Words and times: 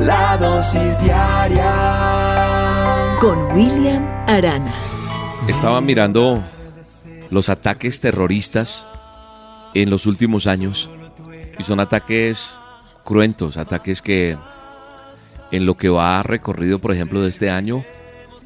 La 0.00 0.36
dosis 0.36 1.00
diaria 1.00 1.70
con 3.20 3.38
William 3.54 4.04
Arana. 4.26 4.74
Estaba 5.48 5.80
mirando 5.80 6.42
los 7.30 7.48
ataques 7.48 8.00
terroristas 8.00 8.86
en 9.72 9.90
los 9.90 10.06
últimos 10.06 10.48
años 10.48 10.90
y 11.58 11.62
son 11.62 11.78
ataques 11.78 12.58
cruentos, 13.04 13.56
ataques 13.56 14.02
que 14.02 14.36
en 15.52 15.64
lo 15.64 15.76
que 15.76 15.88
va 15.88 16.24
recorrido, 16.24 16.80
por 16.80 16.90
ejemplo, 16.92 17.22
de 17.22 17.28
este 17.28 17.48
año, 17.48 17.84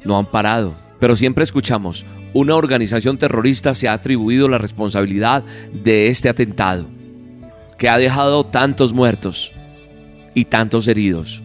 no 0.05 0.19
han 0.19 0.27
parado. 0.27 0.75
Pero 0.99 1.15
siempre 1.15 1.43
escuchamos, 1.43 2.05
una 2.33 2.55
organización 2.55 3.17
terrorista 3.17 3.73
se 3.73 3.87
ha 3.89 3.93
atribuido 3.93 4.49
la 4.49 4.59
responsabilidad 4.59 5.43
de 5.73 6.09
este 6.09 6.29
atentado, 6.29 6.85
que 7.79 7.89
ha 7.89 7.97
dejado 7.97 8.45
tantos 8.45 8.93
muertos 8.93 9.51
y 10.33 10.45
tantos 10.45 10.87
heridos. 10.87 11.43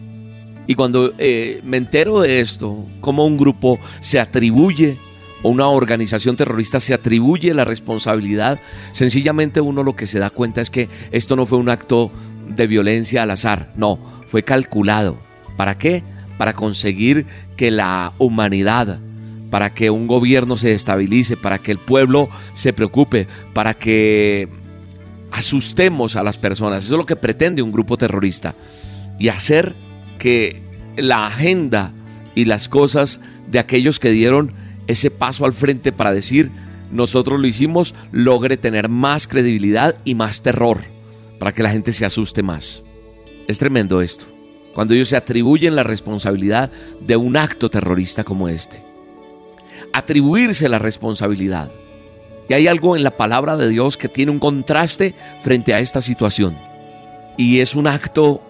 Y 0.67 0.75
cuando 0.75 1.13
eh, 1.17 1.61
me 1.63 1.77
entero 1.77 2.21
de 2.21 2.39
esto, 2.39 2.85
cómo 3.01 3.25
un 3.25 3.37
grupo 3.37 3.79
se 3.99 4.19
atribuye 4.19 4.99
o 5.43 5.49
una 5.49 5.67
organización 5.67 6.35
terrorista 6.35 6.79
se 6.79 6.93
atribuye 6.93 7.53
la 7.53 7.65
responsabilidad, 7.65 8.59
sencillamente 8.93 9.61
uno 9.61 9.83
lo 9.83 9.95
que 9.95 10.07
se 10.07 10.17
da 10.17 10.31
cuenta 10.31 10.61
es 10.61 10.71
que 10.71 10.89
esto 11.11 11.35
no 11.35 11.45
fue 11.45 11.59
un 11.59 11.69
acto 11.69 12.11
de 12.47 12.65
violencia 12.65 13.23
al 13.23 13.31
azar, 13.31 13.71
no, 13.75 13.99
fue 14.25 14.43
calculado. 14.43 15.17
¿Para 15.55 15.77
qué? 15.77 16.03
Para 16.37 16.53
conseguir 16.53 17.27
que 17.55 17.69
la 17.69 18.13
humanidad, 18.17 18.99
para 19.51 19.73
que 19.73 19.91
un 19.91 20.07
gobierno 20.07 20.57
se 20.57 20.73
estabilice, 20.73 21.37
para 21.37 21.59
que 21.59 21.71
el 21.71 21.79
pueblo 21.79 22.27
se 22.53 22.73
preocupe, 22.73 23.27
para 23.53 23.75
que 23.75 24.49
asustemos 25.35 26.15
a 26.15 26.23
las 26.23 26.37
personas. 26.37 26.85
Eso 26.85 26.95
es 26.95 26.97
lo 26.97 27.05
que 27.05 27.17
pretende 27.17 27.61
un 27.61 27.71
grupo 27.71 27.97
terrorista. 27.97 28.55
Y 29.19 29.27
hacer 29.27 29.75
que 30.17 30.63
la 30.95 31.27
agenda 31.27 31.93
y 32.35 32.45
las 32.45 32.69
cosas 32.69 33.19
de 33.47 33.59
aquellos 33.59 33.99
que 33.99 34.11
dieron 34.11 34.53
ese 34.87 35.11
paso 35.11 35.45
al 35.45 35.51
frente 35.51 35.91
para 35.91 36.13
decir, 36.13 36.51
nosotros 36.89 37.39
lo 37.39 37.47
hicimos, 37.47 37.95
logre 38.11 38.55
tener 38.55 38.87
más 38.87 39.27
credibilidad 39.27 39.97
y 40.05 40.15
más 40.15 40.41
terror, 40.41 40.83
para 41.37 41.53
que 41.53 41.63
la 41.63 41.71
gente 41.71 41.91
se 41.91 42.05
asuste 42.05 42.41
más. 42.41 42.83
Es 43.47 43.59
tremendo 43.59 44.01
esto, 44.01 44.25
cuando 44.73 44.93
ellos 44.93 45.09
se 45.09 45.17
atribuyen 45.17 45.75
la 45.75 45.83
responsabilidad 45.83 46.71
de 47.01 47.17
un 47.17 47.35
acto 47.35 47.69
terrorista 47.69 48.23
como 48.23 48.47
este. 48.47 48.83
Atribuirse 49.91 50.69
la 50.69 50.79
responsabilidad. 50.79 51.71
Y 52.47 52.53
hay 52.53 52.67
algo 52.67 52.95
en 52.95 53.03
la 53.03 53.17
palabra 53.17 53.57
de 53.57 53.69
Dios 53.69 53.97
que 53.97 54.09
tiene 54.09 54.31
un 54.31 54.39
contraste 54.39 55.15
frente 55.41 55.73
a 55.73 55.79
esta 55.79 56.01
situación. 56.01 56.57
Y 57.37 57.59
es 57.59 57.75
un 57.75 57.87
acto 57.87 58.41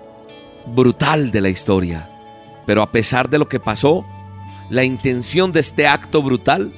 brutal 0.68 1.32
de 1.32 1.42
la 1.42 1.50
historia. 1.50 2.10
Pero 2.66 2.82
a 2.82 2.92
pesar 2.92 3.30
de 3.30 3.40
lo 3.40 3.48
que 3.48 3.60
pasó, 3.60 4.06
la 4.70 4.84
intención 4.84 5.52
de 5.52 5.60
este 5.60 5.88
acto 5.88 6.22
brutal, 6.22 6.74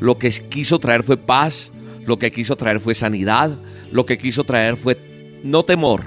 lo 0.00 0.18
que 0.18 0.30
quiso 0.30 0.78
traer 0.78 1.02
fue 1.02 1.16
paz, 1.16 1.72
lo 2.04 2.18
que 2.18 2.30
quiso 2.30 2.56
traer 2.56 2.80
fue 2.80 2.94
sanidad, 2.94 3.58
lo 3.90 4.04
que 4.06 4.18
quiso 4.18 4.44
traer 4.44 4.76
fue 4.76 5.40
no 5.42 5.64
temor, 5.64 6.04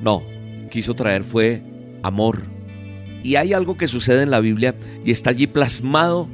no, 0.00 0.22
quiso 0.70 0.94
traer 0.94 1.24
fue 1.24 1.62
amor. 2.02 2.44
Y 3.22 3.36
hay 3.36 3.52
algo 3.52 3.76
que 3.76 3.88
sucede 3.88 4.22
en 4.22 4.30
la 4.30 4.40
Biblia 4.40 4.74
y 5.04 5.10
está 5.10 5.30
allí 5.30 5.46
plasmado 5.46 6.28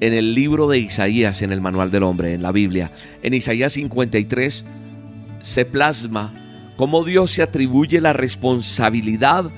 en 0.00 0.12
el 0.14 0.34
libro 0.34 0.68
de 0.68 0.78
Isaías, 0.78 1.42
en 1.42 1.52
el 1.52 1.60
manual 1.60 1.90
del 1.90 2.02
hombre, 2.02 2.34
en 2.34 2.42
la 2.42 2.52
Biblia. 2.52 2.92
En 3.22 3.34
Isaías 3.34 3.74
53 3.74 4.64
se 5.40 5.64
plasma 5.64 6.72
cómo 6.76 7.04
Dios 7.04 7.30
se 7.30 7.42
atribuye 7.42 8.00
la 8.00 8.12
responsabilidad 8.12 9.50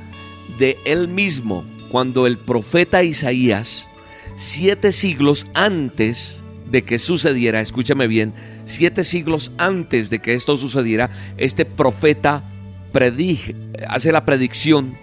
de 0.59 0.79
él 0.85 1.09
mismo 1.09 1.65
cuando 1.91 2.27
el 2.27 2.39
profeta 2.39 3.03
Isaías 3.03 3.89
siete 4.37 4.93
siglos 4.93 5.47
antes 5.55 6.45
de 6.71 6.83
que 6.83 6.99
sucediera, 6.99 7.61
escúchame 7.61 8.07
bien, 8.07 8.35
siete 8.65 9.05
siglos 9.05 9.53
antes 9.59 10.11
de 10.11 10.19
que 10.19 10.35
esto 10.35 10.57
sucediera, 10.57 11.11
este 11.37 11.65
profeta 11.65 12.45
predije, 12.93 13.55
hace 13.89 14.13
la 14.13 14.25
predicción 14.25 14.99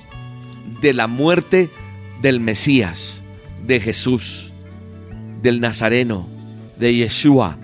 de 0.82 0.94
la 0.94 1.08
muerte 1.08 1.72
del 2.22 2.40
Mesías, 2.40 3.24
de 3.66 3.80
Jesús, 3.80 4.53
del 5.44 5.62
Nazareno, 5.62 6.28
de 6.80 6.96
Yeshua. 6.96 7.60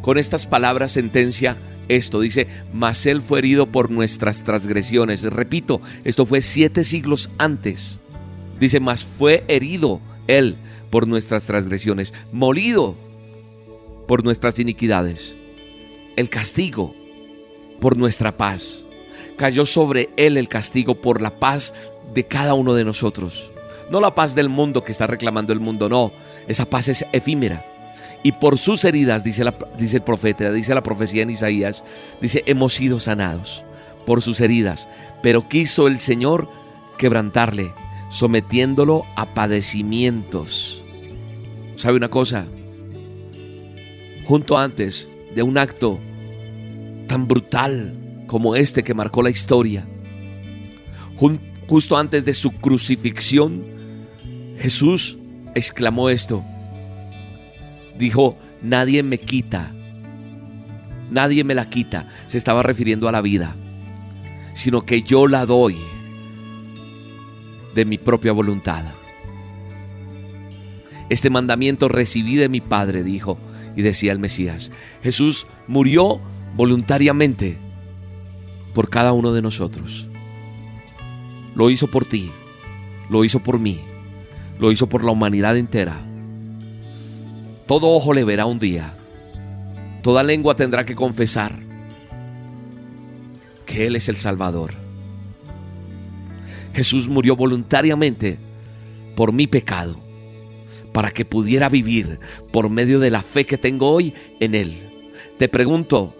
Con 0.00 0.18
estas 0.18 0.46
palabras 0.46 0.90
sentencia 0.90 1.56
esto, 1.88 2.20
dice, 2.20 2.48
mas 2.72 3.06
él 3.06 3.20
fue 3.20 3.40
herido 3.40 3.70
por 3.70 3.90
nuestras 3.90 4.42
transgresiones. 4.42 5.22
Repito, 5.22 5.80
esto 6.02 6.26
fue 6.26 6.40
siete 6.40 6.82
siglos 6.82 7.30
antes. 7.38 8.00
Dice, 8.58 8.80
mas 8.80 9.04
fue 9.04 9.44
herido 9.46 10.00
él 10.26 10.56
por 10.90 11.06
nuestras 11.06 11.44
transgresiones, 11.44 12.14
molido 12.32 12.96
por 14.08 14.24
nuestras 14.24 14.58
iniquidades. 14.58 15.36
El 16.16 16.28
castigo 16.28 16.94
por 17.80 17.96
nuestra 17.96 18.36
paz. 18.36 18.86
Cayó 19.36 19.66
sobre 19.66 20.10
Él 20.16 20.36
el 20.36 20.48
castigo 20.48 21.00
por 21.00 21.20
la 21.20 21.38
paz 21.38 21.74
de 22.14 22.24
cada 22.24 22.54
uno 22.54 22.74
de 22.74 22.84
nosotros. 22.84 23.51
No 23.92 24.00
la 24.00 24.14
paz 24.14 24.34
del 24.34 24.48
mundo 24.48 24.82
que 24.82 24.90
está 24.90 25.06
reclamando 25.06 25.52
el 25.52 25.60
mundo, 25.60 25.86
no. 25.86 26.12
Esa 26.48 26.64
paz 26.64 26.88
es 26.88 27.04
efímera. 27.12 27.62
Y 28.22 28.32
por 28.32 28.56
sus 28.56 28.86
heridas, 28.86 29.22
dice, 29.22 29.42
el 29.42 30.02
profeta, 30.02 30.50
dice 30.50 30.74
la 30.74 30.82
profecía 30.82 31.22
en 31.22 31.28
Isaías, 31.28 31.84
dice, 32.18 32.42
hemos 32.46 32.72
sido 32.72 32.98
sanados 32.98 33.66
por 34.06 34.22
sus 34.22 34.40
heridas. 34.40 34.88
Pero 35.22 35.46
quiso 35.46 35.88
el 35.88 35.98
Señor 35.98 36.48
quebrantarle 36.96 37.74
sometiéndolo 38.08 39.04
a 39.14 39.34
padecimientos. 39.34 40.86
¿Sabe 41.76 41.98
una 41.98 42.08
cosa? 42.08 42.46
Junto 44.24 44.56
antes 44.56 45.10
de 45.34 45.42
un 45.42 45.58
acto 45.58 46.00
tan 47.08 47.28
brutal 47.28 48.24
como 48.26 48.56
este 48.56 48.84
que 48.84 48.94
marcó 48.94 49.22
la 49.22 49.28
historia, 49.28 49.86
justo 51.68 51.98
antes 51.98 52.24
de 52.24 52.32
su 52.32 52.52
crucifixión, 52.52 53.81
Jesús 54.62 55.18
exclamó 55.56 56.08
esto. 56.08 56.44
Dijo, 57.98 58.38
nadie 58.62 59.02
me 59.02 59.18
quita, 59.18 59.74
nadie 61.10 61.42
me 61.42 61.56
la 61.56 61.68
quita. 61.68 62.06
Se 62.28 62.38
estaba 62.38 62.62
refiriendo 62.62 63.08
a 63.08 63.12
la 63.12 63.22
vida, 63.22 63.56
sino 64.52 64.82
que 64.82 65.02
yo 65.02 65.26
la 65.26 65.46
doy 65.46 65.76
de 67.74 67.84
mi 67.84 67.98
propia 67.98 68.30
voluntad. 68.30 68.84
Este 71.08 71.28
mandamiento 71.28 71.88
recibí 71.88 72.36
de 72.36 72.48
mi 72.48 72.60
Padre, 72.60 73.02
dijo, 73.02 73.38
y 73.74 73.82
decía 73.82 74.12
el 74.12 74.20
Mesías. 74.20 74.70
Jesús 75.02 75.48
murió 75.66 76.20
voluntariamente 76.54 77.58
por 78.74 78.90
cada 78.90 79.12
uno 79.12 79.32
de 79.32 79.42
nosotros. 79.42 80.08
Lo 81.56 81.68
hizo 81.68 81.90
por 81.90 82.06
ti, 82.06 82.30
lo 83.10 83.24
hizo 83.24 83.40
por 83.40 83.58
mí, 83.58 83.80
lo 84.58 84.72
hizo 84.72 84.88
por 84.88 85.04
la 85.04 85.12
humanidad 85.12 85.56
entera. 85.56 86.00
Todo 87.66 87.90
ojo 87.90 88.12
le 88.12 88.24
verá 88.24 88.46
un 88.46 88.58
día, 88.58 88.96
toda 90.02 90.22
lengua 90.22 90.56
tendrá 90.56 90.84
que 90.84 90.94
confesar 90.94 91.58
que 93.66 93.86
Él 93.86 93.96
es 93.96 94.08
el 94.08 94.16
Salvador. 94.16 94.74
Jesús 96.74 97.08
murió 97.08 97.36
voluntariamente 97.36 98.38
por 99.16 99.32
mi 99.32 99.46
pecado, 99.46 99.98
para 100.92 101.10
que 101.10 101.24
pudiera 101.24 101.68
vivir 101.68 102.18
por 102.52 102.68
medio 102.68 103.00
de 103.00 103.10
la 103.10 103.22
fe 103.22 103.46
que 103.46 103.58
tengo 103.58 103.90
hoy 103.90 104.14
en 104.40 104.54
Él. 104.54 104.90
Te 105.38 105.48
pregunto, 105.48 106.14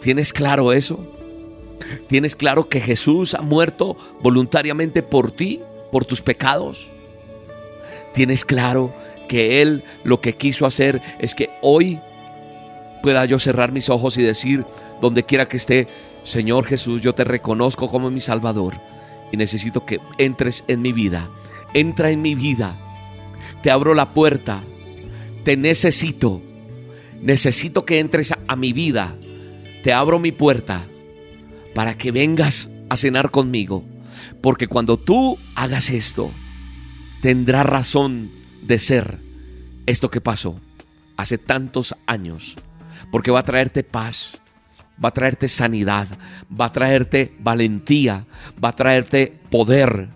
¿tienes 0.00 0.32
claro 0.32 0.72
eso? 0.72 1.06
¿Tienes 2.06 2.36
claro 2.36 2.68
que 2.68 2.80
Jesús 2.80 3.34
ha 3.34 3.42
muerto 3.42 3.96
voluntariamente 4.22 5.02
por 5.02 5.32
ti, 5.32 5.60
por 5.90 6.04
tus 6.04 6.22
pecados? 6.22 6.90
¿Tienes 8.12 8.44
claro 8.44 8.94
que 9.28 9.62
Él 9.62 9.84
lo 10.02 10.20
que 10.20 10.36
quiso 10.36 10.66
hacer 10.66 11.00
es 11.20 11.34
que 11.34 11.50
hoy 11.62 12.00
pueda 13.02 13.24
yo 13.24 13.38
cerrar 13.38 13.72
mis 13.72 13.88
ojos 13.88 14.18
y 14.18 14.22
decir, 14.22 14.64
donde 15.00 15.24
quiera 15.24 15.48
que 15.48 15.56
esté, 15.56 15.88
Señor 16.22 16.66
Jesús, 16.66 17.00
yo 17.00 17.14
te 17.14 17.24
reconozco 17.24 17.88
como 17.88 18.10
mi 18.10 18.20
Salvador 18.20 18.74
y 19.32 19.36
necesito 19.36 19.86
que 19.86 20.00
entres 20.18 20.64
en 20.68 20.82
mi 20.82 20.92
vida. 20.92 21.30
Entra 21.72 22.10
en 22.10 22.22
mi 22.22 22.34
vida. 22.34 22.78
Te 23.62 23.70
abro 23.70 23.94
la 23.94 24.12
puerta. 24.12 24.64
Te 25.44 25.56
necesito. 25.56 26.42
Necesito 27.20 27.84
que 27.84 27.98
entres 27.98 28.34
a, 28.46 28.56
mi 28.56 28.72
vida. 28.72 29.16
Te 29.82 29.92
abro 29.92 30.18
mi 30.18 30.32
puerta 30.32 30.86
para 31.74 31.96
que 31.96 32.12
vengas 32.12 32.70
a 32.88 32.96
cenar 32.96 33.30
conmigo. 33.30 33.84
Porque 34.40 34.66
cuando 34.66 34.96
tú 34.96 35.38
hagas 35.54 35.90
esto, 35.90 36.30
tendrá 37.20 37.62
razón 37.62 38.30
de 38.62 38.78
ser 38.78 39.18
esto 39.86 40.10
que 40.10 40.20
pasó 40.20 40.60
hace 41.16 41.38
tantos 41.38 41.94
años. 42.06 42.56
Porque 43.10 43.30
va 43.30 43.40
a 43.40 43.44
traerte 43.44 43.82
paz, 43.82 44.40
va 45.02 45.08
a 45.08 45.14
traerte 45.14 45.48
sanidad, 45.48 46.06
va 46.58 46.66
a 46.66 46.72
traerte 46.72 47.34
valentía, 47.40 48.24
va 48.62 48.70
a 48.70 48.76
traerte 48.76 49.34
poder. 49.50 50.08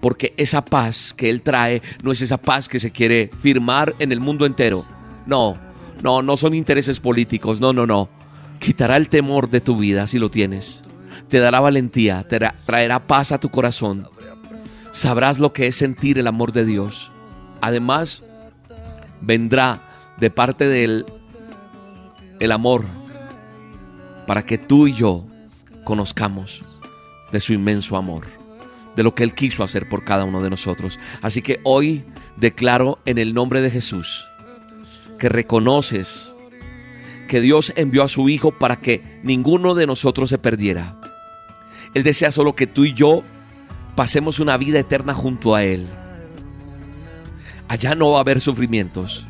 Porque 0.00 0.34
esa 0.36 0.64
paz 0.64 1.14
que 1.14 1.30
Él 1.30 1.42
trae 1.42 1.82
no 2.02 2.10
es 2.10 2.22
esa 2.22 2.38
paz 2.38 2.68
que 2.68 2.80
se 2.80 2.90
quiere 2.90 3.30
firmar 3.40 3.94
en 3.98 4.10
el 4.12 4.20
mundo 4.20 4.46
entero. 4.46 4.84
No, 5.26 5.56
no, 6.02 6.22
no 6.22 6.36
son 6.36 6.54
intereses 6.54 6.98
políticos, 6.98 7.60
no, 7.60 7.72
no, 7.72 7.86
no. 7.86 8.08
Quitará 8.58 8.96
el 8.96 9.08
temor 9.08 9.48
de 9.48 9.60
tu 9.60 9.76
vida 9.76 10.06
si 10.06 10.18
lo 10.18 10.30
tienes. 10.30 10.82
Te 11.28 11.38
dará 11.38 11.60
valentía, 11.60 12.26
te 12.26 12.40
traerá 12.64 13.06
paz 13.06 13.32
a 13.32 13.38
tu 13.38 13.48
corazón. 13.48 14.08
Sabrás 14.92 15.38
lo 15.38 15.54
que 15.54 15.66
es 15.66 15.74
sentir 15.74 16.18
el 16.18 16.26
amor 16.26 16.52
de 16.52 16.66
Dios. 16.66 17.10
Además, 17.62 18.22
vendrá 19.22 20.14
de 20.18 20.30
parte 20.30 20.68
de 20.68 20.84
Él 20.84 21.06
el 22.40 22.52
amor 22.52 22.84
para 24.26 24.44
que 24.44 24.58
tú 24.58 24.86
y 24.86 24.94
yo 24.94 25.26
conozcamos 25.84 26.62
de 27.32 27.40
su 27.40 27.54
inmenso 27.54 27.96
amor, 27.96 28.26
de 28.94 29.02
lo 29.02 29.14
que 29.14 29.24
Él 29.24 29.34
quiso 29.34 29.64
hacer 29.64 29.88
por 29.88 30.04
cada 30.04 30.24
uno 30.24 30.42
de 30.42 30.50
nosotros. 30.50 31.00
Así 31.22 31.40
que 31.40 31.60
hoy 31.64 32.04
declaro 32.36 32.98
en 33.06 33.16
el 33.16 33.32
nombre 33.32 33.62
de 33.62 33.70
Jesús 33.70 34.28
que 35.18 35.30
reconoces 35.30 36.34
que 37.28 37.40
Dios 37.40 37.72
envió 37.76 38.02
a 38.02 38.08
su 38.08 38.28
Hijo 38.28 38.50
para 38.58 38.76
que 38.76 39.20
ninguno 39.22 39.74
de 39.74 39.86
nosotros 39.86 40.28
se 40.28 40.36
perdiera. 40.36 40.96
Él 41.94 42.02
desea 42.02 42.30
solo 42.30 42.54
que 42.54 42.66
tú 42.66 42.84
y 42.84 42.92
yo 42.92 43.22
pasemos 43.94 44.40
una 44.40 44.56
vida 44.56 44.78
eterna 44.78 45.14
junto 45.14 45.54
a 45.54 45.64
Él. 45.64 45.86
Allá 47.68 47.94
no 47.94 48.10
va 48.10 48.18
a 48.18 48.20
haber 48.20 48.40
sufrimientos, 48.40 49.26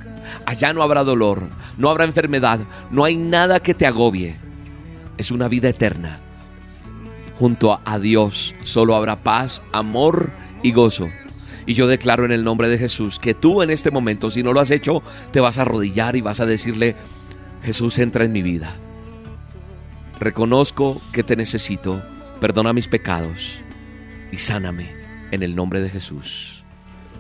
allá 0.47 0.73
no 0.73 0.83
habrá 0.83 1.05
dolor, 1.05 1.49
no 1.79 1.91
habrá 1.91 2.05
enfermedad, 2.05 2.61
no 2.91 3.05
hay 3.05 3.17
nada 3.17 3.61
que 3.61 3.75
te 3.75 3.87
agobie 3.87 4.37
es 5.19 5.31
una 5.31 5.49
vida 5.49 5.69
eterna. 5.69 6.19
Junto 7.39 7.81
a 7.85 7.99
Dios 7.99 8.55
solo 8.63 8.95
habrá 8.95 9.23
paz, 9.23 9.63
amor 9.73 10.33
y 10.63 10.73
gozo. 10.73 11.09
Y 11.65 11.75
yo 11.75 11.87
declaro 11.87 12.25
en 12.25 12.33
el 12.33 12.45
nombre 12.45 12.69
de 12.69 12.79
Jesús 12.79 13.19
que 13.19 13.35
tú 13.35 13.63
en 13.63 13.71
este 13.71 13.91
momento, 13.91 14.31
si 14.31 14.43
no 14.43 14.53
lo 14.53 14.61
has 14.61 14.71
hecho, 14.71 15.03
te 15.31 15.41
vas 15.41 15.59
a 15.59 15.63
arrodillar 15.63 16.17
y 16.17 16.21
vas 16.21 16.41
a 16.41 16.47
decirle, 16.47 16.97
Jesús 17.63 17.99
entra 17.99 18.25
en 18.25 18.33
mi 18.33 18.43
vida. 18.43 18.75
Reconozco 20.19 21.01
que 21.13 21.23
te 21.23 21.37
necesito, 21.37 22.03
perdona 22.41 22.73
mis 22.73 22.89
pecados 22.89 23.61
y 24.33 24.39
sáname 24.39 24.91
en 25.31 25.45
el 25.45 25.55
nombre 25.55 25.81
de 25.81 25.91
Jesús. 25.91 26.65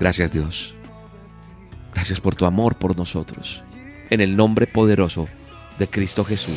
Gracias 0.00 0.32
Dios. 0.32 0.74
Gracias 1.94 2.20
por 2.20 2.34
tu 2.34 2.46
amor 2.46 2.76
por 2.76 2.96
nosotros. 2.96 3.62
En 4.10 4.20
el 4.20 4.36
nombre 4.36 4.66
poderoso 4.66 5.28
de 5.78 5.88
Cristo 5.88 6.24
Jesús. 6.24 6.56